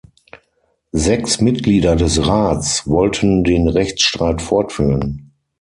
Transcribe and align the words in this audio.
Sechs 0.93 1.41
Mitglieder 1.41 1.95
des 1.95 2.25
Rats 2.25 2.87
wollten 2.87 3.43
den 3.43 3.67
Rechtsstreit 3.67 4.41
fortführen. 4.41 5.29